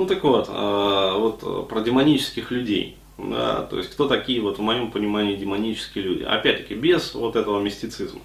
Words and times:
Ну 0.00 0.06
так 0.06 0.24
вот, 0.24 0.48
э, 0.48 1.12
вот 1.18 1.68
про 1.68 1.82
демонических 1.82 2.50
людей. 2.50 2.96
Да, 3.18 3.64
то 3.68 3.76
есть 3.76 3.90
кто 3.90 4.08
такие, 4.08 4.40
вот 4.40 4.56
в 4.56 4.62
моем 4.62 4.90
понимании, 4.90 5.36
демонические 5.36 6.04
люди. 6.04 6.22
Опять-таки, 6.22 6.74
без 6.74 7.12
вот 7.12 7.36
этого 7.36 7.60
мистицизма. 7.60 8.22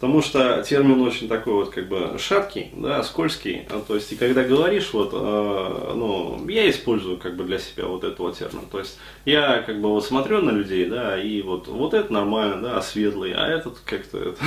Потому 0.00 0.20
что 0.20 0.64
термин 0.64 1.00
очень 1.00 1.28
такой 1.28 1.52
вот 1.52 1.70
как 1.70 1.88
бы 1.88 2.16
шаткий, 2.18 2.70
да, 2.72 3.04
скользкий. 3.04 3.62
А, 3.70 3.80
то 3.86 3.94
есть, 3.94 4.10
и 4.10 4.16
когда 4.16 4.42
говоришь, 4.42 4.92
вот, 4.92 5.10
э, 5.12 5.92
ну, 5.94 6.44
я 6.48 6.68
использую 6.68 7.18
как 7.18 7.36
бы 7.36 7.44
для 7.44 7.60
себя 7.60 7.86
вот 7.86 8.02
этого 8.02 8.32
термина. 8.32 8.62
То 8.68 8.80
есть, 8.80 8.98
я 9.24 9.62
как 9.62 9.80
бы 9.80 9.90
вот 9.90 10.04
смотрю 10.04 10.42
на 10.42 10.50
людей, 10.50 10.86
да, 10.86 11.22
и 11.22 11.40
вот, 11.42 11.68
вот 11.68 11.94
это 11.94 12.12
нормально, 12.12 12.60
да, 12.60 12.82
светлый, 12.82 13.32
а 13.32 13.46
этот 13.46 13.78
как-то 13.84 14.34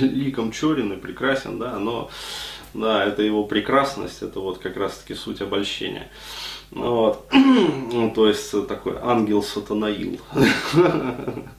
ликом 0.00 0.52
черен 0.52 0.94
и 0.94 0.96
прекрасен, 0.96 1.58
да, 1.58 1.78
но, 1.78 2.08
да, 2.74 3.04
это 3.04 3.22
его 3.22 3.44
прекрасность, 3.44 4.22
это 4.22 4.40
вот 4.40 4.58
как 4.58 4.76
раз-таки 4.76 5.14
суть 5.14 5.40
обольщения. 5.40 6.08
Вот. 6.70 7.26
Ну, 7.32 8.10
то 8.14 8.28
есть 8.28 8.50
такой 8.68 8.96
ангел 9.00 9.42
сатанаил. 9.42 10.20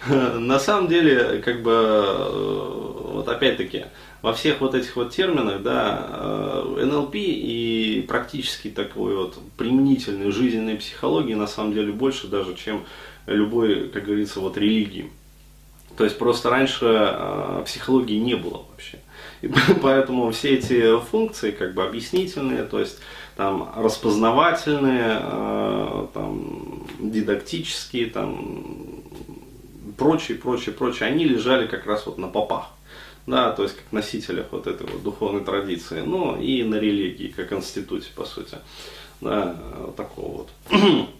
На 0.00 0.58
самом 0.58 0.88
деле, 0.88 1.42
как 1.44 1.62
бы, 1.62 1.72
э, 1.72 3.12
вот 3.12 3.28
опять-таки, 3.28 3.86
во 4.22 4.32
всех 4.32 4.60
вот 4.60 4.74
этих 4.74 4.96
вот 4.96 5.10
терминах, 5.10 5.62
да, 5.62 6.06
э, 6.08 6.84
НЛП 6.84 7.14
и 7.16 8.04
практически 8.06 8.68
такой 8.70 9.16
вот 9.16 9.38
применительной 9.56 10.30
жизненной 10.30 10.76
психологии 10.76 11.34
на 11.34 11.46
самом 11.46 11.72
деле 11.72 11.92
больше 11.92 12.28
даже, 12.28 12.54
чем 12.54 12.84
любой, 13.26 13.88
как 13.88 14.04
говорится, 14.04 14.40
вот 14.40 14.56
религии. 14.56 15.10
То 15.96 16.04
есть 16.04 16.18
просто 16.18 16.50
раньше 16.50 16.86
э, 16.86 17.62
психологии 17.66 18.18
не 18.18 18.34
было 18.34 18.64
вообще. 18.70 18.98
И 19.42 19.50
поэтому 19.82 20.30
все 20.30 20.54
эти 20.54 20.98
функции, 21.00 21.50
как 21.50 21.74
бы 21.74 21.82
объяснительные, 21.82 22.64
то 22.64 22.80
есть 22.80 22.98
там 23.36 23.72
распознавательные, 23.76 25.18
э, 25.20 26.06
там, 26.14 26.86
дидактические, 26.98 28.06
там, 28.06 29.02
прочие, 29.96 30.38
прочие, 30.38 30.74
прочие, 30.74 31.08
они 31.08 31.24
лежали 31.24 31.66
как 31.66 31.86
раз 31.86 32.06
вот 32.06 32.18
на 32.18 32.28
попах. 32.28 32.70
Да, 33.26 33.52
то 33.52 33.62
есть 33.62 33.76
как 33.76 33.92
носителях 33.92 34.46
вот 34.50 34.66
этой 34.66 34.86
вот 34.86 35.02
духовной 35.02 35.44
традиции, 35.44 36.00
ну 36.00 36.40
и 36.40 36.64
на 36.64 36.76
религии, 36.76 37.28
как 37.28 37.52
институте, 37.52 38.08
по 38.16 38.24
сути, 38.24 38.56
да, 39.20 39.56
такого 39.96 40.38
вот. 40.38 40.48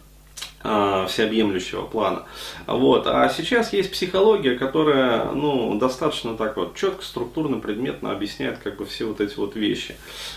Всеобъемлющего 1.10 1.82
плана. 1.82 2.24
Вот. 2.66 3.06
А 3.06 3.28
сейчас 3.28 3.72
есть 3.72 3.90
психология, 3.90 4.56
которая 4.56 5.32
ну, 5.32 5.76
достаточно 5.78 6.36
так 6.36 6.56
вот 6.56 6.74
четко, 6.74 7.04
структурно, 7.04 7.58
предметно 7.58 8.12
объясняет 8.12 8.58
как 8.58 8.76
бы 8.76 8.84
все 8.84 9.06
вот 9.06 9.20
эти 9.20 9.36
вот 9.36 9.56
вещи. 9.56 9.96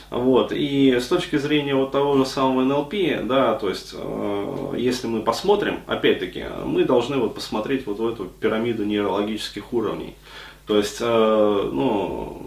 Вот. 0.09 0.51
И 0.51 0.99
с 0.99 1.07
точки 1.07 1.37
зрения 1.37 1.75
вот 1.75 1.91
того 1.91 2.17
же 2.17 2.25
самого 2.25 2.63
НЛП, 2.63 2.93
да, 3.23 3.55
то 3.55 3.69
есть 3.69 3.93
э, 3.93 4.73
если 4.77 5.07
мы 5.07 5.21
посмотрим, 5.21 5.81
опять-таки, 5.87 6.45
мы 6.65 6.83
должны 6.83 7.17
вот 7.17 7.35
посмотреть 7.35 7.85
вот 7.85 7.99
в 7.99 8.07
эту 8.07 8.25
пирамиду 8.25 8.85
нейрологических 8.85 9.73
уровней. 9.73 10.15
То 10.65 10.77
есть, 10.77 10.97
э, 11.01 11.69
ну, 11.73 12.41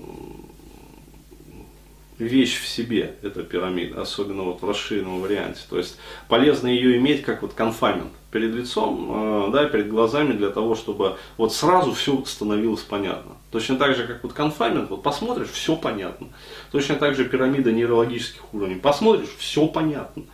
вещь 2.18 2.60
в 2.60 2.66
себе, 2.66 3.16
эта 3.22 3.42
пирамида, 3.42 4.00
особенно 4.00 4.42
вот 4.44 4.62
в 4.62 4.68
расширенном 4.68 5.20
варианте. 5.20 5.60
То 5.68 5.78
есть 5.78 5.98
полезно 6.28 6.68
ее 6.68 6.96
иметь 6.96 7.22
как 7.22 7.42
вот 7.42 7.52
конфамент 7.52 8.12
перед 8.30 8.54
лицом, 8.54 9.48
э, 9.48 9.50
да, 9.52 9.64
перед 9.66 9.88
глазами 9.88 10.32
для 10.32 10.50
того, 10.50 10.74
чтобы 10.74 11.16
вот 11.36 11.54
сразу 11.54 11.92
все 11.92 12.22
становилось 12.24 12.82
понятно. 12.82 13.32
Точно 13.50 13.76
так 13.76 13.96
же, 13.96 14.06
как 14.06 14.22
вот 14.22 14.32
конфамент, 14.32 14.90
вот 14.90 15.02
посмотришь, 15.02 15.48
все 15.48 15.76
понятно. 15.76 16.28
Точно 16.72 16.96
так 16.96 17.14
же 17.14 17.24
пирамида 17.24 17.72
нейрологических 17.72 18.52
уровней. 18.52 18.76
Посмотришь, 18.76 19.30
все 19.38 19.66
понятно. 19.66 20.24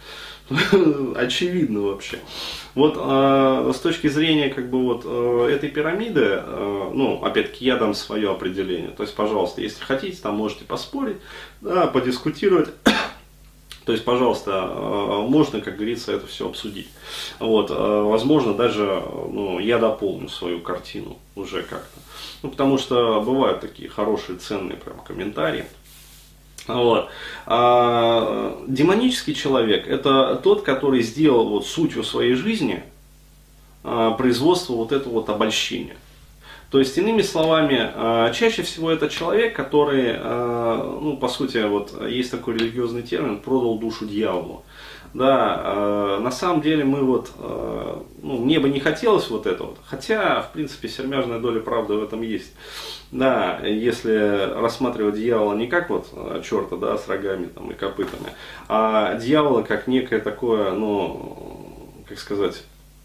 очевидно 1.16 1.80
вообще. 1.80 2.18
Вот 2.74 2.96
э, 2.96 3.72
с 3.74 3.80
точки 3.80 4.08
зрения 4.08 4.48
как 4.48 4.70
бы 4.70 4.82
вот 4.82 5.02
э, 5.04 5.50
этой 5.54 5.68
пирамиды, 5.68 6.40
э, 6.42 6.90
ну, 6.94 7.22
опять-таки 7.22 7.64
я 7.64 7.76
дам 7.76 7.94
свое 7.94 8.30
определение. 8.30 8.90
То 8.90 9.02
есть, 9.02 9.14
пожалуйста, 9.14 9.60
если 9.60 9.82
хотите, 9.82 10.20
там 10.22 10.36
можете 10.36 10.64
поспорить, 10.64 11.18
да, 11.60 11.86
подискутировать. 11.86 12.70
То 13.84 13.92
есть, 13.92 14.04
пожалуйста, 14.04 14.70
э, 14.70 15.26
можно, 15.28 15.60
как 15.60 15.76
говорится, 15.76 16.12
это 16.12 16.26
все 16.26 16.48
обсудить. 16.48 16.88
Вот, 17.38 17.70
э, 17.70 17.74
возможно, 17.74 18.54
даже 18.54 19.02
ну, 19.30 19.58
я 19.58 19.78
дополню 19.78 20.28
свою 20.28 20.60
картину 20.60 21.18
уже 21.34 21.62
как-то. 21.62 22.00
Ну, 22.42 22.50
потому 22.50 22.78
что 22.78 23.20
бывают 23.20 23.60
такие 23.60 23.88
хорошие, 23.88 24.38
ценные 24.38 24.78
прям 24.78 24.98
комментарии. 25.00 25.66
Вот. 26.68 27.08
А, 27.46 28.62
демонический 28.68 29.34
человек– 29.34 29.86
это 29.88 30.40
тот, 30.42 30.62
который 30.62 31.02
сделал 31.02 31.48
вот 31.48 31.66
сутью 31.66 32.04
своей 32.04 32.34
жизни 32.34 32.82
а, 33.84 34.12
производство 34.12 34.74
вот 34.74 34.92
этого 34.92 35.14
вот 35.14 35.28
обольщения. 35.28 35.96
То 36.70 36.78
есть, 36.78 36.96
иными 36.96 37.20
словами, 37.20 37.78
а, 37.94 38.32
чаще 38.32 38.62
всего 38.62 38.90
это 38.90 39.08
человек, 39.08 39.54
который, 39.54 40.14
а, 40.16 40.98
ну, 41.02 41.16
по 41.16 41.28
сути, 41.28 41.58
вот 41.58 41.92
есть 42.08 42.30
такой 42.30 42.54
религиозный 42.54 43.02
термин, 43.02 43.40
продал 43.40 43.78
душу 43.78 44.06
дьяволу. 44.06 44.64
Да, 45.14 45.60
э, 45.62 46.18
на 46.22 46.30
самом 46.30 46.62
деле 46.62 46.84
мы 46.84 47.02
вот, 47.02 47.30
э, 47.38 48.02
ну, 48.22 48.38
мне 48.38 48.58
бы 48.58 48.70
не 48.70 48.80
хотелось 48.80 49.28
вот 49.28 49.46
это 49.46 49.64
вот, 49.64 49.78
хотя, 49.84 50.40
в 50.40 50.52
принципе, 50.52 50.88
сермяжная 50.88 51.38
доля 51.38 51.60
правды 51.60 51.94
в 51.94 52.02
этом 52.02 52.22
есть. 52.22 52.52
Да, 53.10 53.58
если 53.62 54.54
рассматривать 54.58 55.16
дьявола 55.16 55.54
не 55.54 55.66
как 55.66 55.90
вот 55.90 56.08
э, 56.14 56.40
черта, 56.42 56.76
да, 56.76 56.96
с 56.96 57.08
рогами 57.08 57.46
там 57.46 57.70
и 57.70 57.74
копытами, 57.74 58.32
а 58.68 59.16
дьявола 59.16 59.62
как 59.62 59.86
некое 59.86 60.18
такое, 60.18 60.70
ну, 60.70 62.04
как 62.08 62.18
сказать, 62.18 62.62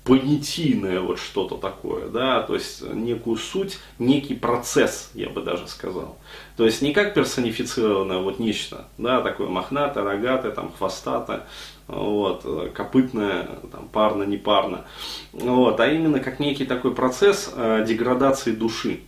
понятийное 0.07 1.01
вот 1.01 1.19
что-то 1.19 1.57
такое, 1.57 2.07
да, 2.07 2.41
то 2.41 2.53
есть 2.53 2.81
некую 2.81 3.35
суть, 3.35 3.77
некий 3.99 4.35
процесс, 4.35 5.11
я 5.13 5.29
бы 5.29 5.41
даже 5.41 5.67
сказал. 5.67 6.17
То 6.55 6.65
есть 6.65 6.81
не 6.81 6.93
как 6.93 7.13
персонифицированное 7.13 8.19
вот 8.19 8.39
нечто, 8.39 8.87
да, 8.97 9.21
такое 9.21 9.49
мохнатое, 9.49 10.05
рогатое, 10.05 10.53
там, 10.53 10.71
хвостатое, 10.71 11.45
вот, 11.87 12.45
копытное, 12.73 13.49
там, 13.69 13.89
парно, 13.89 14.23
непарно, 14.23 14.85
вот, 15.33 15.77
а 15.81 15.87
именно 15.91 16.21
как 16.21 16.39
некий 16.39 16.65
такой 16.65 16.95
процесс 16.95 17.51
э, 17.53 17.83
деградации 17.85 18.53
души. 18.53 19.01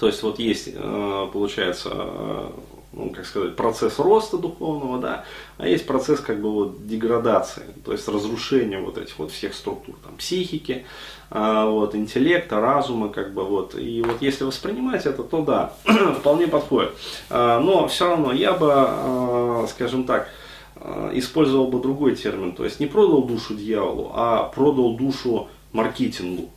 То 0.00 0.08
есть 0.08 0.24
вот 0.24 0.40
есть, 0.40 0.70
э, 0.72 1.28
получается, 1.32 1.90
э, 1.94 2.50
ну, 2.96 3.10
как 3.10 3.26
сказать, 3.26 3.56
процесс 3.56 3.98
роста 3.98 4.38
духовного, 4.38 4.98
да, 4.98 5.24
а 5.58 5.66
есть 5.66 5.86
процесс 5.86 6.20
как 6.20 6.40
бы 6.40 6.50
вот 6.50 6.86
деградации, 6.86 7.64
то 7.84 7.92
есть 7.92 8.06
разрушения 8.08 8.78
вот 8.78 8.98
этих 8.98 9.18
вот 9.18 9.30
всех 9.30 9.54
структур, 9.54 9.96
там, 10.04 10.16
психики, 10.16 10.84
э, 11.30 11.64
вот, 11.66 11.94
интеллекта, 11.94 12.60
разума, 12.60 13.08
как 13.08 13.34
бы 13.34 13.44
вот, 13.44 13.74
и 13.74 14.02
вот 14.02 14.22
если 14.22 14.44
воспринимать 14.44 15.06
это, 15.06 15.22
то 15.22 15.42
да, 15.42 15.72
вполне 16.18 16.46
подходит. 16.46 16.92
Э, 17.30 17.58
но 17.58 17.88
все 17.88 18.08
равно 18.08 18.32
я 18.32 18.52
бы, 18.52 18.72
э, 18.72 19.66
скажем 19.70 20.04
так, 20.04 20.28
использовал 21.12 21.68
бы 21.68 21.80
другой 21.80 22.14
термин, 22.14 22.52
то 22.52 22.64
есть 22.64 22.78
не 22.78 22.86
продал 22.86 23.22
душу 23.22 23.54
дьяволу, 23.54 24.10
а 24.12 24.50
продал 24.54 24.96
душу 24.96 25.48
маркетингу. 25.72 26.50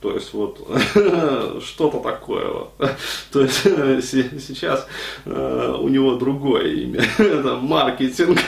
То 0.00 0.12
есть 0.14 0.32
вот 0.34 0.58
что-то 1.64 2.00
такое. 2.00 2.66
То 3.32 3.40
есть 3.40 3.62
сейчас 4.46 4.86
э, 5.24 5.76
у 5.80 5.88
него 5.88 6.16
другое 6.16 6.68
имя. 6.72 7.04
Это 7.18 7.56
маркетинг. 7.56 8.38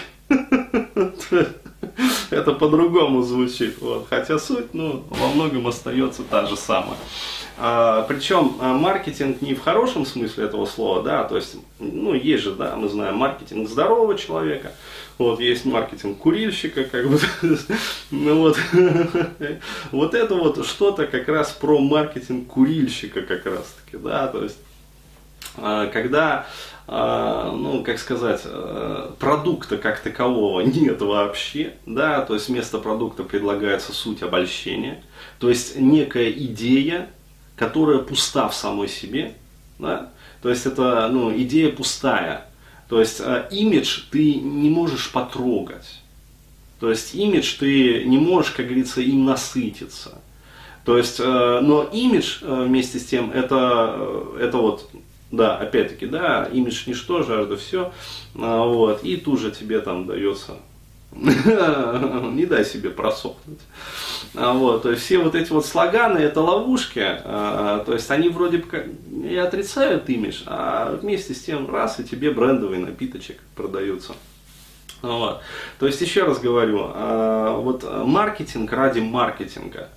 Это 2.31 2.53
по-другому 2.53 3.23
звучит. 3.23 3.81
Вот. 3.81 4.07
Хотя 4.09 4.39
суть, 4.39 4.73
ну, 4.75 5.05
во 5.11 5.29
многом 5.29 5.67
остается 5.67 6.23
та 6.23 6.47
же 6.47 6.57
самая. 6.57 6.99
А, 7.61 8.03
причем 8.03 8.57
а, 8.61 8.73
маркетинг 8.75 9.43
не 9.43 9.55
в 9.55 9.61
хорошем 9.61 10.07
смысле 10.07 10.45
этого 10.45 10.65
слова, 10.65 11.03
да, 11.03 11.25
то 11.25 11.35
есть, 11.35 11.57
ну, 11.81 12.15
есть 12.15 12.45
же, 12.45 12.53
да, 12.53 12.77
мы 12.77 12.89
знаем 12.89 13.17
маркетинг 13.17 13.69
здорового 13.69 14.17
человека, 14.17 14.71
вот, 15.19 15.41
есть 15.41 15.65
маркетинг 15.65 16.19
курильщика, 16.19 16.85
как 16.85 17.11
бы, 17.11 17.19
ну 18.13 18.39
вот, 18.43 18.57
вот 19.91 20.15
это 20.15 20.37
вот 20.37 20.65
что-то 20.65 21.09
как 21.09 21.27
раз 21.27 21.51
про 21.51 21.81
маркетинг 21.81 22.47
курильщика 22.47 23.23
как 23.23 23.45
раз 23.45 23.75
таки, 23.85 24.01
да, 24.01 24.29
то 24.29 24.45
есть, 24.45 24.59
когда 25.57 26.47
ну, 26.87 27.83
как 27.85 27.99
сказать, 27.99 28.47
продукта 29.19 29.77
как 29.77 30.01
такового 30.01 30.61
нет 30.63 31.03
вообще, 31.03 31.75
да, 31.85 32.23
то 32.23 32.33
есть 32.33 32.49
вместо 32.49 32.79
продукта 32.79 33.25
предлагается 33.25 33.93
суть 33.93 34.23
обольщения, 34.23 35.03
то 35.39 35.51
есть 35.51 35.77
некая 35.79 36.31
идея, 36.31 37.11
которая 37.57 37.99
пуста 37.99 38.49
в 38.49 38.55
самой 38.55 38.89
себе, 38.89 39.35
да? 39.79 40.11
то 40.41 40.49
есть 40.49 40.65
это 40.65 41.09
ну, 41.13 41.37
идея 41.37 41.71
пустая, 41.73 42.47
то 42.89 43.01
есть 43.01 43.21
э, 43.21 43.49
имидж 43.51 44.05
ты 44.11 44.37
не 44.37 44.71
можешь 44.71 45.13
потрогать, 45.13 46.01
то 46.81 46.91
есть 46.91 47.15
имидж 47.15 47.57
ты 47.59 48.05
не 48.05 48.19
можешь, 48.19 48.53
как 48.53 48.67
говорится, 48.67 49.01
им 49.01 49.25
насытиться. 49.25 50.21
То 50.85 50.97
есть, 50.97 51.21
э, 51.21 51.61
но 51.61 51.83
имидж 51.83 52.39
э, 52.41 52.65
вместе 52.67 52.99
с 52.99 53.05
тем 53.05 53.31
это, 53.31 53.95
э, 53.99 54.39
это 54.41 54.57
вот 54.57 54.89
Да, 55.31 55.59
опять-таки, 55.59 56.07
да, 56.07 56.49
имидж 56.51 56.85
ничто, 56.87 57.23
жажда 57.23 57.57
все, 57.57 57.93
а, 58.35 58.65
вот, 58.65 59.05
и 59.05 59.17
тут 59.19 59.41
же 59.41 59.51
тебе 59.51 59.81
там 59.81 60.07
дается 60.07 60.57
не 61.13 62.47
дай 62.47 62.65
себе 62.65 62.91
просохнуть. 62.91 63.61
А, 64.35 64.55
вот, 64.55 64.83
то 64.83 64.91
есть 64.91 65.03
все 65.03 65.19
вот 65.19 65.35
эти 65.35 65.51
вот 65.53 65.67
слоганы, 65.67 66.19
это 66.19 66.41
ловушки, 66.41 67.03
а, 67.05 67.85
то 67.85 67.93
есть 67.93 68.11
они 68.11 68.31
вроде 68.31 68.59
бы 68.59 68.95
и 69.25 69.37
отрицают 69.37 70.09
имидж, 70.09 70.43
а 70.47 70.97
вместе 71.01 71.35
с 71.35 71.43
тем 71.43 71.71
раз 71.71 72.01
и 72.01 72.05
тебе 72.05 72.31
брендовый 72.31 72.79
напиточек 72.79 73.39
продаются. 73.55 74.15
Вот. 75.03 75.43
То 75.79 75.87
есть 75.87 76.01
еще 76.01 76.25
раз 76.25 76.41
говорю, 76.41 76.89
вот 77.63 77.85
маркетинг 78.05 78.73
ради 78.73 78.99
маркетинга. 78.99 79.91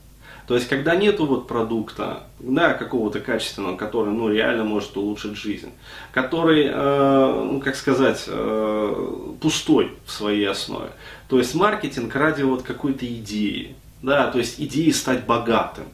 То 0.47 0.55
есть, 0.55 0.67
когда 0.67 0.95
нету 0.95 1.25
вот 1.25 1.47
продукта, 1.47 2.23
да, 2.39 2.73
какого-то 2.73 3.19
качественного, 3.19 3.77
который, 3.77 4.11
ну, 4.11 4.29
реально 4.29 4.63
может 4.63 4.95
улучшить 4.97 5.37
жизнь, 5.37 5.71
который, 6.11 6.65
э, 6.65 7.43
ну, 7.51 7.61
как 7.61 7.75
сказать, 7.75 8.25
э, 8.27 9.35
пустой 9.39 9.93
в 10.05 10.11
своей 10.11 10.45
основе. 10.45 10.89
То 11.29 11.37
есть, 11.37 11.55
маркетинг 11.55 12.15
ради 12.15 12.43
вот 12.43 12.63
какой-то 12.63 13.05
идеи, 13.05 13.75
да, 14.01 14.29
то 14.31 14.39
есть, 14.39 14.59
идеи 14.59 14.91
стать 14.91 15.25
богатым. 15.25 15.85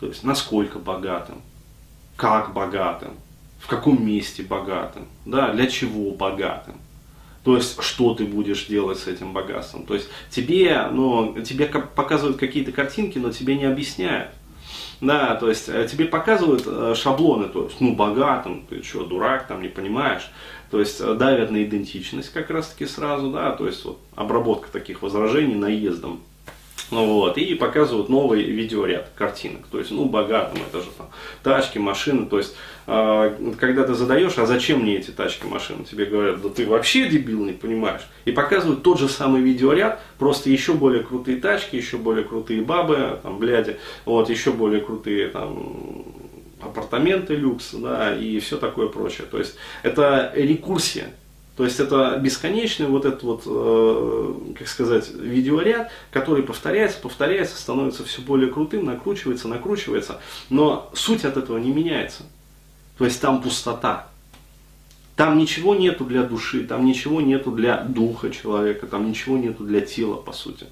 То 0.00 0.06
есть, 0.06 0.24
насколько 0.24 0.78
богатым, 0.78 1.40
как 2.16 2.52
богатым, 2.52 3.12
в 3.60 3.68
каком 3.68 4.04
месте 4.06 4.42
богатым, 4.42 5.06
да, 5.24 5.52
для 5.52 5.66
чего 5.66 6.10
богатым. 6.12 6.76
То 7.46 7.54
есть, 7.54 7.80
что 7.80 8.12
ты 8.12 8.24
будешь 8.24 8.66
делать 8.66 8.98
с 8.98 9.06
этим 9.06 9.32
богатством. 9.32 9.86
То 9.86 9.94
есть, 9.94 10.08
тебе, 10.30 10.88
ну, 10.90 11.40
тебе 11.42 11.66
показывают 11.66 12.38
какие-то 12.38 12.72
картинки, 12.72 13.18
но 13.18 13.30
тебе 13.30 13.56
не 13.56 13.66
объясняют. 13.66 14.30
Да, 15.00 15.36
то 15.36 15.48
есть, 15.48 15.68
э, 15.68 15.86
тебе 15.88 16.06
показывают 16.06 16.64
э, 16.66 16.94
шаблоны, 16.96 17.48
то 17.48 17.66
есть, 17.66 17.80
ну, 17.80 17.94
богатым, 17.94 18.66
ты 18.68 18.82
что, 18.82 19.04
дурак, 19.04 19.46
там, 19.46 19.62
не 19.62 19.68
понимаешь. 19.68 20.28
То 20.72 20.80
есть, 20.80 21.00
э, 21.00 21.14
давят 21.14 21.52
на 21.52 21.62
идентичность 21.62 22.32
как 22.32 22.50
раз-таки 22.50 22.84
сразу, 22.84 23.30
да, 23.30 23.52
то 23.52 23.68
есть, 23.68 23.84
вот, 23.84 24.00
обработка 24.16 24.66
таких 24.72 25.02
возражений 25.02 25.54
наездом 25.54 26.22
ну 26.90 27.04
вот, 27.06 27.36
и 27.36 27.54
показывают 27.54 28.08
новый 28.08 28.42
видеоряд 28.44 29.10
картинок. 29.16 29.66
То 29.70 29.78
есть, 29.78 29.90
ну, 29.90 30.04
богатым, 30.04 30.60
это 30.68 30.80
же 30.80 30.88
там 30.96 31.08
тачки, 31.42 31.78
машины. 31.78 32.26
То 32.26 32.38
есть, 32.38 32.54
э, 32.86 33.52
когда 33.58 33.82
ты 33.84 33.94
задаешь, 33.94 34.38
а 34.38 34.46
зачем 34.46 34.82
мне 34.82 34.98
эти 34.98 35.10
тачки, 35.10 35.46
машины, 35.46 35.84
тебе 35.84 36.04
говорят, 36.04 36.40
да 36.42 36.48
ты 36.48 36.66
вообще 36.66 37.08
дебил, 37.08 37.44
не 37.44 37.52
понимаешь. 37.52 38.02
И 38.24 38.30
показывают 38.30 38.82
тот 38.82 39.00
же 39.00 39.08
самый 39.08 39.42
видеоряд, 39.42 40.00
просто 40.18 40.48
еще 40.48 40.74
более 40.74 41.02
крутые 41.02 41.38
тачки, 41.38 41.74
еще 41.74 41.96
более 41.96 42.24
крутые 42.24 42.62
бабы, 42.62 43.18
там, 43.22 43.38
бляди, 43.38 43.78
вот, 44.04 44.30
еще 44.30 44.52
более 44.52 44.80
крутые 44.80 45.28
там 45.28 46.04
апартаменты 46.60 47.34
люкс, 47.34 47.72
да, 47.72 48.16
и 48.16 48.38
все 48.38 48.56
такое 48.56 48.88
прочее. 48.88 49.26
То 49.28 49.38
есть, 49.38 49.56
это 49.82 50.32
рекурсия. 50.36 51.10
То 51.56 51.64
есть 51.64 51.80
это 51.80 52.18
бесконечный 52.18 52.86
вот 52.86 53.06
этот 53.06 53.22
вот, 53.22 53.42
э, 53.46 54.34
как 54.58 54.68
сказать, 54.68 55.10
видеоряд, 55.14 55.90
который 56.10 56.42
повторяется, 56.42 56.98
повторяется, 57.00 57.56
становится 57.56 58.04
все 58.04 58.20
более 58.20 58.52
крутым, 58.52 58.84
накручивается, 58.84 59.48
накручивается, 59.48 60.20
но 60.50 60.90
суть 60.92 61.24
от 61.24 61.38
этого 61.38 61.56
не 61.56 61.70
меняется. 61.70 62.24
То 62.98 63.06
есть 63.06 63.20
там 63.22 63.40
пустота. 63.40 64.08
Там 65.16 65.38
ничего 65.38 65.74
нету 65.74 66.04
для 66.04 66.24
души, 66.24 66.62
там 66.64 66.84
ничего 66.84 67.22
нету 67.22 67.50
для 67.50 67.78
духа 67.84 68.28
человека, 68.30 68.86
там 68.86 69.08
ничего 69.08 69.38
нету 69.38 69.64
для 69.64 69.80
тела, 69.80 70.16
по 70.16 70.32
сути. 70.32 70.66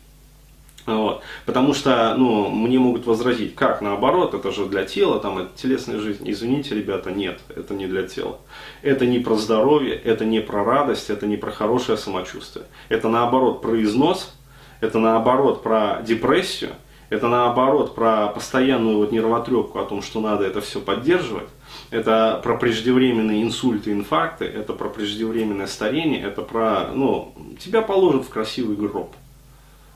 Вот. 0.86 1.22
Потому 1.46 1.72
что, 1.72 2.14
ну, 2.16 2.50
мне 2.50 2.78
могут 2.78 3.06
возразить, 3.06 3.54
как 3.54 3.81
наоборот, 3.81 4.34
это 4.34 4.52
же 4.52 4.66
для 4.66 4.84
тела, 4.84 5.19
там 5.19 5.38
это 5.38 5.50
телесная 5.56 5.98
жизнь. 5.98 6.25
Извините, 6.26 6.75
ребята, 6.75 7.10
нет, 7.10 7.40
это 7.54 7.75
не 7.75 7.86
для 7.86 8.02
тела. 8.02 8.38
Это 8.82 9.06
не 9.06 9.19
про 9.19 9.36
здоровье, 9.36 9.94
это 9.94 10.25
не 10.25 10.40
про 10.40 10.62
радость, 10.62 11.08
это 11.08 11.26
не 11.26 11.36
про 11.36 11.50
хорошее 11.50 11.96
самочувствие. 11.96 12.66
Это 12.90 13.08
наоборот 13.08 13.62
про 13.62 13.82
износ, 13.82 14.34
это 14.81 14.98
наоборот 14.98 15.62
про 15.62 16.02
депрессию, 16.02 16.72
это 17.08 17.28
наоборот 17.28 17.94
про 17.94 18.28
постоянную 18.28 18.98
вот 18.98 19.10
нервотрепку 19.10 19.78
о 19.78 19.84
том, 19.84 20.02
что 20.02 20.20
надо 20.20 20.44
это 20.44 20.60
все 20.60 20.81
поддерживать. 20.81 21.48
Это 21.90 22.40
про 22.42 22.56
преждевременные 22.56 23.42
инсульты, 23.42 23.92
инфаркты, 23.92 24.44
это 24.44 24.75
про 24.75 24.88
преждевременное 24.88 25.66
старение, 25.66 26.22
это 26.22 26.42
про, 26.42 26.90
ну, 26.92 27.32
тебя 27.58 27.82
положат 27.82 28.25
в 28.25 28.28
красивый 28.28 28.76
гроб. 28.76 29.14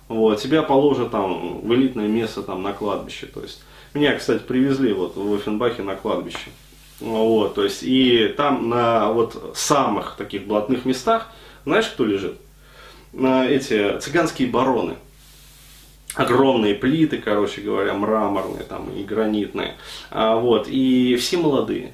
Вот, 0.08 0.40
тебя 0.40 0.62
положат 0.62 1.10
там 1.10 1.60
в 1.60 1.74
элитное 1.74 2.08
место 2.08 2.42
там 2.42 2.62
на 2.62 2.72
кладбище. 2.72 3.26
То 3.26 3.42
есть, 3.42 3.62
меня, 3.94 4.16
кстати, 4.16 4.42
привезли 4.42 4.92
вот 4.92 5.16
в 5.16 5.34
Офенбахе 5.34 5.82
на 5.82 5.96
кладбище. 5.96 6.50
Вот, 7.00 7.54
то 7.54 7.62
есть, 7.62 7.82
и 7.82 8.34
там 8.36 8.68
на 8.68 9.12
вот 9.12 9.52
самых 9.54 10.16
таких 10.16 10.46
блатных 10.46 10.84
местах, 10.84 11.28
знаешь, 11.64 11.86
кто 11.86 12.04
лежит? 12.04 12.36
Эти 13.12 13.98
цыганские 13.98 14.48
бароны. 14.48 14.96
Огромные 16.14 16.74
плиты, 16.74 17.18
короче 17.18 17.60
говоря, 17.60 17.94
мраморные 17.94 18.64
там 18.64 18.90
и 18.90 19.04
гранитные. 19.04 19.76
А, 20.10 20.36
вот, 20.36 20.66
и 20.66 21.16
все 21.16 21.36
молодые. 21.36 21.92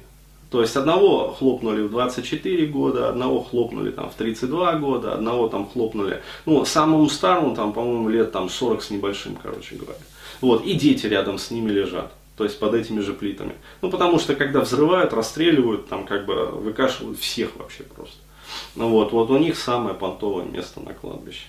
То 0.55 0.61
есть 0.61 0.77
одного 0.77 1.33
хлопнули 1.33 1.81
в 1.81 1.89
24 1.89 2.67
года, 2.67 3.09
одного 3.09 3.43
хлопнули 3.43 3.91
там 3.91 4.09
в 4.09 4.13
32 4.13 4.75
года, 4.75 5.13
одного 5.13 5.49
там 5.49 5.67
хлопнули, 5.67 6.21
ну, 6.45 6.63
самому 6.63 7.09
старому 7.09 7.53
там, 7.53 7.73
по-моему, 7.73 8.07
лет 8.07 8.31
там 8.31 8.47
40 8.47 8.81
с 8.81 8.89
небольшим, 8.89 9.35
короче 9.35 9.75
говоря. 9.75 9.99
Вот, 10.39 10.63
и 10.63 10.73
дети 10.75 11.07
рядом 11.07 11.39
с 11.39 11.51
ними 11.51 11.71
лежат, 11.71 12.13
то 12.37 12.45
есть 12.45 12.57
под 12.57 12.73
этими 12.73 13.01
же 13.01 13.11
плитами. 13.11 13.55
Ну, 13.81 13.89
потому 13.89 14.17
что 14.17 14.33
когда 14.33 14.61
взрывают, 14.61 15.11
расстреливают, 15.11 15.89
там 15.89 16.05
как 16.05 16.25
бы 16.25 16.45
выкашивают 16.45 17.19
всех 17.19 17.57
вообще 17.57 17.83
просто. 17.83 18.15
Ну 18.77 18.87
вот, 18.87 19.11
вот 19.11 19.29
у 19.31 19.37
них 19.37 19.57
самое 19.57 19.93
понтовое 19.93 20.45
место 20.45 20.79
на 20.79 20.93
кладбище. 20.93 21.47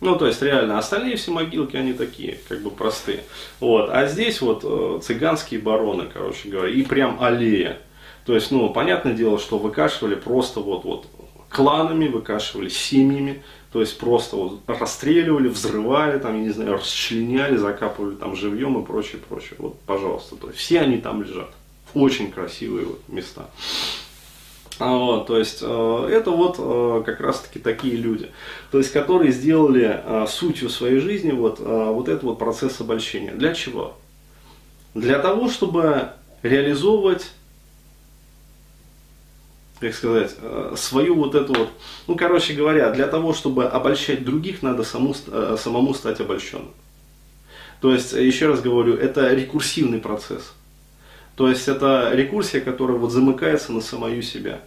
Ну, 0.00 0.16
то 0.16 0.26
есть, 0.26 0.42
реально, 0.42 0.78
остальные 0.78 1.16
все 1.16 1.30
могилки, 1.30 1.76
они 1.76 1.94
такие, 1.94 2.38
как 2.48 2.60
бы 2.60 2.70
простые. 2.70 3.24
Вот. 3.60 3.88
А 3.90 4.06
здесь 4.06 4.40
вот 4.42 4.60
э, 4.62 5.00
цыганские 5.02 5.60
бароны, 5.60 6.06
короче 6.12 6.48
говоря, 6.50 6.70
и 6.70 6.82
прям 6.82 7.22
аллея. 7.22 7.78
То 8.26 8.34
есть, 8.34 8.50
ну, 8.50 8.68
понятное 8.70 9.14
дело, 9.14 9.38
что 9.38 9.56
выкашивали 9.56 10.16
просто 10.16 10.60
вот, 10.60 10.84
вот 10.84 11.06
кланами, 11.48 12.08
выкашивали 12.08 12.68
семьями, 12.68 13.42
то 13.72 13.80
есть 13.80 13.98
просто 13.98 14.36
вот 14.36 14.60
расстреливали, 14.66 15.48
взрывали, 15.48 16.18
там, 16.18 16.36
я 16.36 16.42
не 16.42 16.50
знаю, 16.50 16.74
расчленяли, 16.74 17.56
закапывали 17.56 18.16
там 18.16 18.36
живьем 18.36 18.80
и 18.80 18.84
прочее, 18.84 19.20
прочее. 19.26 19.54
Вот, 19.58 19.78
пожалуйста, 19.86 20.36
то 20.36 20.48
есть 20.48 20.58
все 20.58 20.80
они 20.80 20.98
там 20.98 21.22
лежат. 21.22 21.50
Очень 21.94 22.30
красивые 22.30 22.86
вот 22.86 23.00
места. 23.08 23.48
А, 24.78 24.94
вот, 24.94 25.26
то 25.26 25.38
есть 25.38 25.60
э, 25.62 26.08
это 26.12 26.30
вот 26.30 26.56
э, 26.58 27.02
как 27.06 27.20
раз 27.20 27.40
таки 27.40 27.58
такие 27.58 27.96
люди, 27.96 28.30
то 28.70 28.76
есть 28.76 28.92
которые 28.92 29.32
сделали 29.32 30.02
э, 30.04 30.26
сутью 30.28 30.68
своей 30.68 30.98
жизни 30.98 31.32
вот, 31.32 31.60
вот 31.60 32.08
этот 32.08 32.24
вот 32.24 32.38
процесс 32.38 32.78
обольщения. 32.80 33.32
Для 33.32 33.54
чего? 33.54 33.96
Для 34.94 35.18
того, 35.18 35.48
чтобы 35.48 36.10
реализовывать, 36.42 37.30
как 39.80 39.94
сказать, 39.94 40.34
свою 40.76 41.14
вот 41.14 41.34
эту 41.34 41.54
вот, 41.54 41.68
ну 42.06 42.14
короче 42.14 42.52
говоря, 42.52 42.90
для 42.90 43.06
того, 43.06 43.32
чтобы 43.32 43.64
обольщать 43.64 44.24
других, 44.24 44.62
надо 44.62 44.84
саму, 44.84 45.14
самому 45.14 45.94
стать 45.94 46.20
обольщенным. 46.20 46.72
То 47.80 47.92
есть, 47.92 48.12
еще 48.12 48.46
раз 48.48 48.60
говорю, 48.60 48.94
это 48.94 49.32
рекурсивный 49.34 49.98
процесс. 49.98 50.52
То 51.36 51.48
есть 51.50 51.68
это 51.68 52.12
рекурсия, 52.14 52.60
которая 52.60 52.96
вот 52.96 53.12
замыкается 53.12 53.72
на 53.72 53.80
самую 53.82 54.22
себя. 54.22 54.60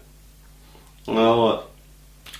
Вот. 1.05 1.67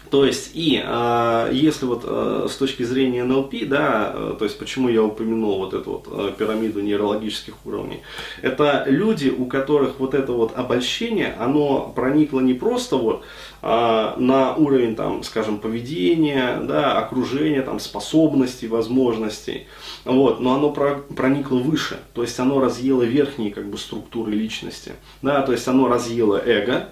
То 0.10 0.26
есть, 0.26 0.52
и 0.56 0.82
э, 0.84 1.50
если 1.54 1.86
вот 1.86 2.04
э, 2.04 2.48
с 2.50 2.56
точки 2.56 2.82
зрения 2.84 3.24
НЛП, 3.24 3.54
да, 3.68 4.12
э, 4.14 4.36
то 4.40 4.46
есть 4.46 4.58
почему 4.58 4.90
я 4.90 5.04
упомянул 5.04 5.60
вот 5.60 5.74
эту 5.76 5.92
вот 5.92 6.08
э, 6.12 6.34
пирамиду 6.36 6.82
нейрологических 6.82 7.54
уровней, 7.66 8.02
это 8.42 8.86
люди, 8.88 9.30
у 9.30 9.46
которых 9.46 10.00
вот 10.00 10.16
это 10.16 10.32
вот 10.32 10.58
обольщение, 10.58 11.36
оно 11.40 11.94
проникло 11.96 12.40
не 12.40 12.56
просто 12.56 12.96
вот 12.96 13.24
э, 13.62 14.14
на 14.18 14.56
уровень, 14.56 14.96
там, 14.96 15.22
скажем, 15.22 15.60
поведения, 15.60 16.60
да, 16.64 16.98
окружения, 16.98 17.62
там, 17.62 17.80
способностей, 17.80 18.68
возможностей, 18.68 19.68
вот, 20.06 20.40
но 20.40 20.56
оно 20.56 20.72
про, 20.72 20.96
проникло 21.16 21.58
выше, 21.58 22.00
то 22.16 22.24
есть 22.24 22.40
оно 22.40 22.60
разъело 22.60 23.04
верхние 23.04 23.52
как 23.52 23.70
бы 23.70 23.78
структуры 23.78 24.32
личности, 24.32 24.94
да, 25.22 25.44
то 25.44 25.52
есть 25.52 25.68
оно 25.68 25.88
разъело 25.88 26.42
эго, 26.44 26.90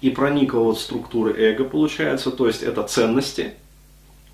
и 0.00 0.10
проникла 0.10 0.60
вот 0.60 0.78
в 0.78 0.80
структуры 0.80 1.34
эго, 1.36 1.64
получается, 1.64 2.30
то 2.30 2.46
есть 2.46 2.62
это 2.62 2.82
ценности, 2.82 3.54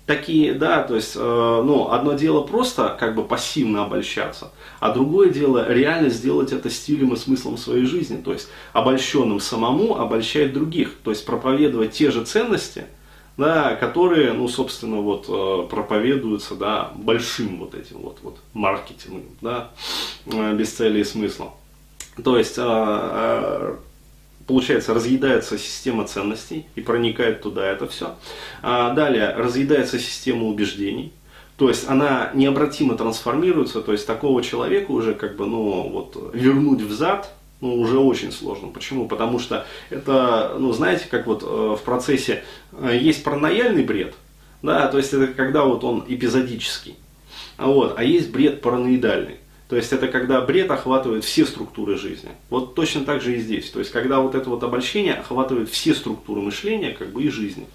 такие, 0.05 0.53
да, 0.53 0.83
то 0.83 0.95
есть, 0.95 1.13
э, 1.15 1.19
ну, 1.19 1.89
одно 1.91 2.13
дело 2.13 2.41
просто 2.41 2.95
как 2.99 3.15
бы 3.15 3.23
пассивно 3.23 3.83
обольщаться, 3.83 4.51
а 4.79 4.91
другое 4.91 5.29
дело 5.29 5.71
реально 5.71 6.09
сделать 6.09 6.51
это 6.51 6.69
стилем 6.69 7.13
и 7.13 7.17
смыслом 7.17 7.57
своей 7.57 7.85
жизни, 7.85 8.17
то 8.17 8.31
есть 8.31 8.47
обольщенным 8.73 9.39
самому 9.39 9.97
обольщать 9.97 10.53
других, 10.53 10.93
то 11.03 11.09
есть 11.09 11.25
проповедовать 11.25 11.93
те 11.93 12.11
же 12.11 12.23
ценности, 12.23 12.85
да, 13.37 13.75
которые, 13.75 14.33
ну, 14.33 14.47
собственно, 14.47 14.97
вот 14.97 15.25
э, 15.27 15.67
проповедуются, 15.69 16.55
да, 16.55 16.91
большим 16.95 17.59
вот 17.59 17.75
этим 17.75 17.97
вот, 17.97 18.19
вот 18.21 18.37
маркетингом, 18.53 19.23
да, 19.41 19.71
э, 20.27 20.55
без 20.55 20.71
цели 20.71 20.99
и 20.99 21.03
смысла. 21.03 21.51
То 22.23 22.37
есть 22.37 22.55
э, 22.57 23.75
получается, 24.47 24.93
разъедается 24.93 25.57
система 25.57 26.05
ценностей 26.05 26.65
и 26.75 26.81
проникает 26.81 27.41
туда 27.41 27.65
это 27.65 27.87
все. 27.87 28.15
А 28.61 28.93
далее 28.93 29.33
разъедается 29.35 29.99
система 29.99 30.45
убеждений, 30.45 31.11
то 31.57 31.69
есть 31.69 31.87
она 31.87 32.31
необратимо 32.33 32.95
трансформируется, 32.95 33.81
то 33.81 33.91
есть 33.91 34.05
такого 34.05 34.43
человека 34.43 34.91
уже 34.91 35.13
как 35.13 35.37
бы, 35.37 35.45
ну, 35.45 35.89
вот, 35.89 36.31
вернуть 36.33 36.81
взад, 36.81 37.31
ну, 37.61 37.79
уже 37.79 37.97
очень 37.97 38.31
сложно. 38.31 38.67
Почему? 38.67 39.07
Потому 39.07 39.39
что 39.39 39.65
это, 39.89 40.55
ну, 40.59 40.73
знаете, 40.73 41.05
как 41.09 41.25
вот 41.25 41.43
э, 41.43 41.45
в 41.45 41.81
процессе 41.83 42.43
э, 42.73 42.97
есть 43.01 43.23
паранояльный 43.23 43.83
бред, 43.83 44.15
да, 44.61 44.87
то 44.87 44.97
есть 44.97 45.13
это 45.13 45.27
когда 45.27 45.63
вот 45.63 45.83
он 45.85 46.03
эпизодический, 46.07 46.95
вот, 47.57 47.95
а 47.97 48.03
есть 48.03 48.31
бред 48.31 48.61
параноидальный. 48.61 49.37
То 49.67 49.75
есть 49.75 49.91
это 49.93 50.07
когда 50.07 50.41
бред 50.41 50.69
охватывает 50.69 51.23
все 51.23 51.45
структуры 51.45 51.97
жизни. 51.97 52.29
Вот 52.49 52.75
точно 52.75 53.03
так 53.03 53.21
же 53.21 53.35
и 53.35 53.39
здесь. 53.39 53.69
То 53.71 53.79
есть 53.79 53.91
когда 53.91 54.19
вот 54.19 54.35
это 54.35 54.49
вот 54.49 54.63
обольщение 54.63 55.15
охватывает 55.15 55.69
все 55.69 55.95
структуры 55.95 56.41
мышления 56.41 56.91
как 56.91 57.09
бы 57.09 57.23
и 57.23 57.29
жизни. 57.29 57.65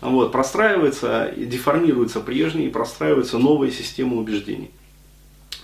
Вот, 0.00 0.30
простраивается, 0.30 1.32
деформируется 1.36 2.20
прежние 2.20 2.68
и 2.68 2.70
простраивается 2.70 3.38
новая 3.38 3.70
система 3.70 4.16
убеждений. 4.16 4.70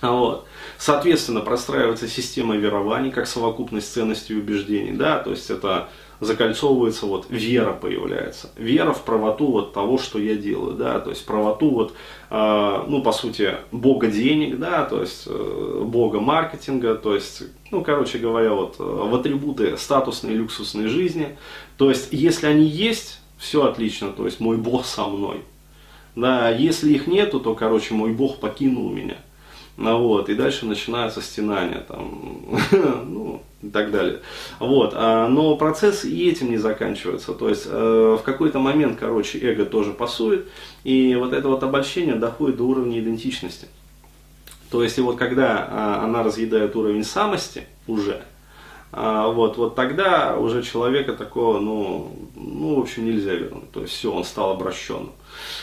Вот. 0.01 0.47
Соответственно, 0.77 1.41
простраивается 1.41 2.07
система 2.07 2.57
верований, 2.57 3.11
как 3.11 3.27
совокупность 3.27 3.93
ценностей 3.93 4.33
и 4.33 4.37
убеждений. 4.37 4.91
Да? 4.91 5.19
То 5.19 5.29
есть 5.29 5.49
это 5.49 5.89
закольцовывается, 6.21 7.07
вот 7.07 7.25
вера 7.29 7.73
появляется. 7.73 8.51
Вера 8.55 8.93
в 8.93 9.03
правоту 9.03 9.51
вот 9.51 9.73
того, 9.73 9.97
что 9.97 10.19
я 10.19 10.35
делаю, 10.35 10.75
да, 10.75 10.99
то 10.99 11.09
есть 11.09 11.25
правоту 11.25 11.71
вот, 11.71 11.93
э, 12.29 12.83
ну, 12.87 13.01
по 13.01 13.11
сути, 13.11 13.55
бога 13.71 14.07
денег, 14.07 14.59
да, 14.59 14.85
то 14.85 15.01
есть 15.01 15.23
э, 15.25 15.83
бога 15.83 16.19
маркетинга, 16.19 16.93
то 16.93 17.15
есть, 17.15 17.43
ну, 17.71 17.83
короче 17.83 18.19
говоря, 18.19 18.51
вот 18.53 18.75
э, 18.79 18.83
в 18.83 19.15
атрибуты 19.15 19.75
статусной 19.77 20.35
люксусной 20.35 20.87
жизни. 20.87 21.35
То 21.77 21.89
есть, 21.89 22.09
если 22.11 22.45
они 22.45 22.65
есть, 22.65 23.19
все 23.39 23.65
отлично, 23.65 24.11
то 24.11 24.25
есть 24.25 24.39
мой 24.39 24.57
бог 24.57 24.85
со 24.85 25.07
мной. 25.07 25.41
Да, 26.15 26.49
если 26.49 26.93
их 26.93 27.07
нету, 27.07 27.39
то, 27.39 27.55
короче, 27.55 27.95
мой 27.95 28.13
бог 28.13 28.37
покинул 28.37 28.89
меня. 28.91 29.17
Ну, 29.77 29.97
вот, 29.99 30.29
и 30.29 30.35
дальше 30.35 30.65
начинаются 30.65 31.21
стенания, 31.21 31.83
там, 31.87 32.41
ну, 33.05 33.41
и 33.61 33.69
так 33.69 33.91
далее. 33.91 34.19
Вот, 34.59 34.93
а, 34.95 35.27
но 35.27 35.55
процесс 35.55 36.03
и 36.03 36.29
этим 36.29 36.51
не 36.51 36.57
заканчивается. 36.57 37.33
То 37.33 37.49
есть 37.49 37.63
э, 37.67 38.17
в 38.19 38.23
какой-то 38.23 38.59
момент, 38.59 38.97
короче, 38.99 39.39
эго 39.39 39.65
тоже 39.65 39.91
пасует, 39.91 40.47
и 40.83 41.15
вот 41.15 41.33
это 41.33 41.47
вот 41.47 41.63
обольщение 41.63 42.15
доходит 42.15 42.57
до 42.57 42.63
уровня 42.63 42.99
идентичности. 42.99 43.67
То 44.69 44.83
есть 44.83 44.97
и 44.97 45.01
вот 45.01 45.17
когда 45.17 45.67
а, 45.69 46.03
она 46.03 46.23
разъедает 46.23 46.75
уровень 46.75 47.03
самости 47.03 47.65
уже, 47.87 48.23
а, 48.93 49.27
вот, 49.29 49.57
вот 49.57 49.75
тогда 49.75 50.37
уже 50.37 50.63
человека 50.63 51.13
такого, 51.13 51.59
ну, 51.59 52.11
ну, 52.35 52.75
в 52.75 52.79
общем, 52.79 53.05
нельзя 53.05 53.33
вернуть. 53.33 53.71
То 53.71 53.81
есть 53.81 53.93
все, 53.93 54.11
он 54.11 54.23
стал 54.23 54.51
обращенным. 54.51 55.11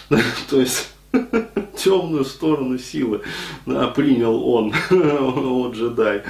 То 0.51 0.61
есть 0.61 0.91
темную 1.79 2.25
сторону 2.25 2.79
силы 2.79 3.23
да, 3.67 3.89
принял 3.89 4.47
он, 4.47 4.75
вот 4.91 5.75
джедай. 5.75 6.23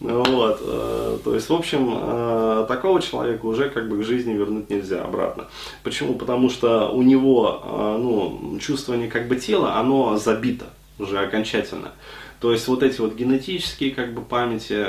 Вот, 0.00 0.60
э, 0.62 1.18
то 1.24 1.34
есть, 1.34 1.48
в 1.48 1.54
общем, 1.54 1.90
э, 1.92 2.66
такого 2.68 3.02
человека 3.02 3.46
уже 3.46 3.68
как 3.68 3.88
бы 3.88 3.98
к 3.98 4.06
жизни 4.06 4.32
вернуть 4.32 4.70
нельзя 4.70 5.02
обратно. 5.02 5.46
Почему? 5.82 6.14
Потому 6.14 6.50
что 6.50 6.88
у 6.90 7.02
него, 7.02 7.62
э, 7.64 7.96
ну, 7.98 8.58
чувствование 8.60 9.08
как 9.08 9.26
бы 9.26 9.36
тела, 9.36 9.74
оно 9.76 10.16
забито 10.16 10.66
уже 11.00 11.18
окончательно. 11.18 11.92
То 12.38 12.52
есть 12.52 12.68
вот 12.68 12.84
эти 12.84 13.00
вот 13.00 13.16
генетические 13.16 13.90
как 13.90 14.14
бы 14.14 14.22
памяти, 14.22 14.86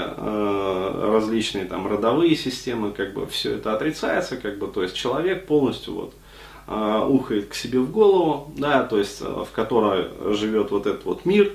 различные 1.11 1.65
там 1.65 1.87
родовые 1.87 2.35
системы, 2.35 2.91
как 2.91 3.15
бы 3.15 3.25
все 3.25 3.55
это 3.55 3.73
отрицается, 3.73 4.37
как 4.37 4.59
бы, 4.59 4.67
то 4.67 4.83
есть 4.83 4.95
человек 4.95 5.47
полностью 5.47 5.95
вот 5.95 6.13
ухает 6.69 7.47
к 7.47 7.55
себе 7.55 7.79
в 7.79 7.91
голову, 7.91 8.53
да, 8.55 8.83
то 8.83 8.99
есть 8.99 9.21
в 9.21 9.47
которой 9.53 10.07
живет 10.35 10.69
вот 10.69 10.85
этот 10.85 11.03
вот 11.05 11.25
мир, 11.25 11.51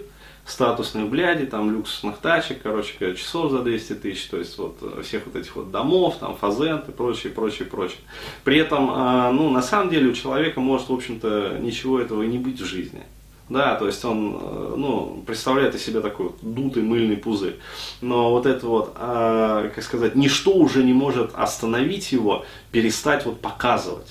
статусных 0.47 1.09
бляди, 1.09 1.47
там, 1.47 1.73
люксусных 1.73 2.18
тачек, 2.18 2.61
короче 2.62 3.14
часов 3.14 3.50
за 3.50 3.62
200 3.62 3.94
тысяч, 3.94 4.26
то 4.26 4.38
есть 4.38 4.59
вот 4.59 4.76
э, 4.83 5.02
всех 5.02 5.25
вот 5.26 5.37
этих 5.37 5.56
вот 5.56 5.71
домов, 5.71 6.16
там, 6.21 6.37
фазент 6.37 6.88
и 6.88 6.92
прочее, 6.92 7.33
прочее, 7.33 7.66
прочее. 7.66 7.99
При 8.44 8.59
этом, 8.59 8.90
а, 8.92 9.30
ну, 9.33 9.49
на 9.50 9.62
самом 9.62 9.90
деле 9.90 10.11
у 10.11 10.12
человека 10.12 10.61
может, 10.61 10.90
в 10.90 10.92
общем-то, 10.92 11.59
ничего 11.61 11.99
этого 11.99 12.23
и 12.23 12.26
не 12.26 12.38
быть 12.38 12.61
в 12.61 12.64
жизни. 12.64 13.02
Да, 13.50 13.75
то 13.75 13.87
есть 13.87 14.02
он, 14.04 14.38
э, 14.40 14.75
ну, 14.76 15.23
представляет 15.26 15.75
из 15.75 15.85
себя 15.85 16.00
такой 16.00 16.26
вот 16.26 16.38
дутый 16.42 16.83
мыльный 16.83 17.16
пузырь. 17.16 17.56
Но 18.00 18.30
вот 18.30 18.47
это 18.47 18.66
вот, 18.66 18.92
а, 18.97 19.68
как 19.68 19.83
сказать, 19.83 20.14
ничто 20.14 20.52
уже 20.52 20.83
не 20.83 20.92
может 20.92 21.30
остановить 21.35 22.12
его, 22.12 22.44
перестать 22.71 23.25
вот 23.25 23.40
показывать. 23.40 24.09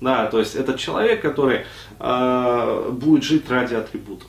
Да, 0.00 0.26
то 0.26 0.38
есть 0.38 0.54
этот 0.54 0.78
человек, 0.78 1.22
который 1.22 1.64
э, 1.98 2.90
будет 2.92 3.24
жить 3.24 3.48
ради 3.48 3.74
атрибутов. 3.74 4.28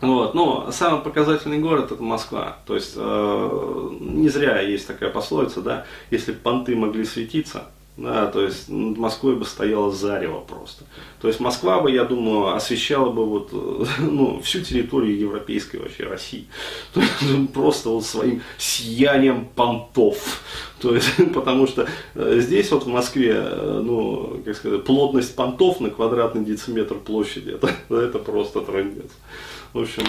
Вот. 0.00 0.34
Но 0.34 0.70
самый 0.70 1.00
показательный 1.00 1.58
город 1.58 1.92
это 1.92 2.02
Москва. 2.02 2.58
То 2.66 2.74
есть 2.74 2.94
э, 2.96 3.88
не 4.00 4.28
зря 4.28 4.60
есть 4.60 4.86
такая 4.86 5.10
пословица, 5.10 5.62
да, 5.62 5.86
если 6.10 6.32
понты 6.32 6.76
могли 6.76 7.04
светиться, 7.04 7.64
да, 7.96 8.26
то 8.26 8.42
есть 8.42 8.68
над 8.68 8.98
Москвой 8.98 9.36
бы 9.36 9.44
стояла 9.44 9.92
зарево 9.92 10.40
просто. 10.40 10.84
То 11.20 11.28
есть 11.28 11.38
Москва 11.38 11.80
бы, 11.80 11.92
я 11.92 12.04
думаю, 12.04 12.54
освещала 12.54 13.10
бы 13.10 13.24
вот, 13.24 13.50
ну, 13.98 14.40
всю 14.40 14.62
территорию 14.62 15.16
европейской 15.16 15.76
вообще 15.76 16.02
России. 16.04 16.48
То 16.92 17.00
есть, 17.00 17.12
ну, 17.22 17.46
просто 17.46 17.90
вот 17.90 18.04
своим 18.04 18.42
сиянием 18.58 19.46
понтов. 19.54 20.42
То 20.80 20.94
есть, 20.96 21.08
потому 21.32 21.68
что 21.68 21.86
э, 22.14 22.40
здесь 22.40 22.72
вот 22.72 22.82
в 22.82 22.88
Москве, 22.88 23.32
э, 23.36 23.80
ну, 23.84 24.42
как 24.44 24.56
сказать, 24.56 24.84
плотность 24.84 25.36
понтов 25.36 25.78
на 25.78 25.90
квадратный 25.90 26.44
дециметр 26.44 26.96
площади, 26.96 27.50
это, 27.50 27.70
это 27.94 28.18
просто 28.18 28.60
трендец. 28.60 29.12
В 29.74 29.80
общем, 29.80 30.04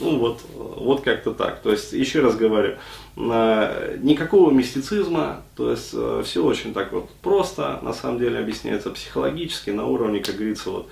ну 0.00 0.18
вот, 0.18 0.40
вот 0.52 1.02
как-то 1.02 1.32
так. 1.32 1.62
То 1.62 1.70
есть, 1.70 1.92
еще 1.92 2.20
раз 2.20 2.34
говорю, 2.34 2.74
э, 3.16 3.98
никакого 4.02 4.50
мистицизма, 4.50 5.44
то 5.54 5.70
есть, 5.70 5.90
э, 5.92 6.22
все 6.24 6.44
очень 6.44 6.74
так 6.74 6.92
вот 6.92 7.08
просто, 7.22 7.78
на 7.82 7.92
самом 7.92 8.18
деле, 8.18 8.40
объясняется 8.40 8.90
психологически, 8.90 9.70
на 9.70 9.86
уровне, 9.86 10.18
как 10.18 10.34
говорится, 10.34 10.70
вот, 10.70 10.88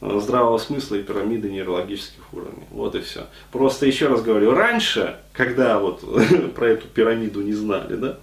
э, 0.00 0.20
здравого 0.22 0.56
смысла 0.56 0.94
и 0.94 1.02
пирамиды 1.02 1.50
нейрологических 1.50 2.32
уровней. 2.32 2.64
Вот 2.70 2.94
и 2.94 3.00
все. 3.02 3.26
Просто 3.52 3.84
еще 3.84 4.06
раз 4.06 4.22
говорю, 4.22 4.52
раньше, 4.52 5.18
когда 5.34 5.78
вот 5.78 6.02
про 6.54 6.66
эту 6.66 6.88
пирамиду 6.88 7.42
не 7.42 7.52
знали, 7.52 7.96
да, 7.96 8.18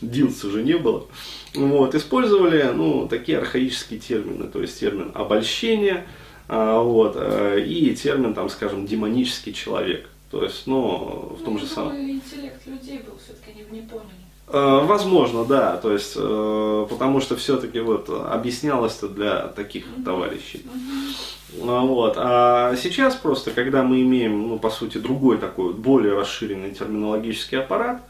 дилс 0.00 0.42
уже 0.42 0.64
не 0.64 0.76
было, 0.76 1.06
вот, 1.54 1.94
использовали, 1.94 2.68
ну, 2.74 3.06
такие 3.06 3.38
архаические 3.38 4.00
термины, 4.00 4.48
то 4.48 4.60
есть 4.60 4.80
термин 4.80 5.12
обольщение, 5.14 6.08
вот, 6.50 7.12
э, 7.14 7.60
и 7.64 7.94
термин, 7.94 8.34
там, 8.34 8.48
скажем, 8.48 8.84
демонический 8.84 9.52
человек. 9.52 10.08
То 10.32 10.42
есть, 10.42 10.66
ну, 10.66 11.36
в 11.38 11.44
том 11.44 11.54
ну, 11.54 11.60
же 11.60 11.66
самом... 11.66 11.96
интеллект 11.96 12.66
людей 12.66 12.98
был, 12.98 13.16
все-таки 13.24 13.56
не, 13.56 13.80
не 13.80 13.86
поняли. 13.86 14.10
Э, 14.48 14.80
возможно, 14.84 15.44
да, 15.44 15.76
то 15.76 15.92
есть, 15.92 16.14
э, 16.16 16.86
потому 16.90 17.20
что 17.20 17.36
все-таки 17.36 17.78
вот 17.78 18.08
объяснялось 18.08 18.96
это 18.96 19.08
для 19.08 19.46
таких 19.46 19.86
mm-hmm. 19.86 20.04
товарищей. 20.04 20.66
Mm-hmm. 20.66 21.86
Вот. 21.86 22.14
А 22.16 22.74
сейчас 22.74 23.14
просто, 23.14 23.52
когда 23.52 23.84
мы 23.84 24.02
имеем, 24.02 24.48
ну, 24.48 24.58
по 24.58 24.70
сути, 24.70 24.98
другой 24.98 25.38
такой, 25.38 25.72
более 25.72 26.14
расширенный 26.14 26.72
терминологический 26.72 27.60
аппарат, 27.60 28.02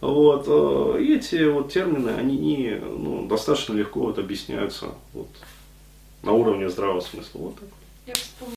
вот, 0.00 0.46
эти 1.00 1.48
вот 1.48 1.72
термины, 1.72 2.10
они 2.10 2.76
ну, 2.80 3.26
достаточно 3.26 3.74
легко 3.74 4.00
вот 4.00 4.20
объясняются 4.20 4.86
вот, 5.12 5.28
на 6.22 6.30
уровне 6.30 6.68
здравого 6.68 7.00
смысла. 7.00 7.40
Вот 7.40 7.56
так. 7.56 7.68
Я 8.08 8.14
вспомнила. 8.14 8.38